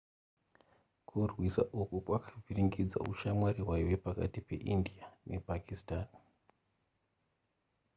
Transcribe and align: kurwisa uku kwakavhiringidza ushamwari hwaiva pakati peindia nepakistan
kurwisa 1.07 1.61
uku 1.81 1.95
kwakavhiringidza 2.05 2.97
ushamwari 3.11 3.59
hwaiva 3.65 3.97
pakati 4.05 4.39
peindia 4.47 5.05
nepakistan 5.29 6.07